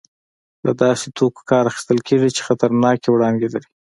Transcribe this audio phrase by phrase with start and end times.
[0.65, 3.69] له داسې توکو کار اخیستل کېږي چې خطرناکې وړانګې لري.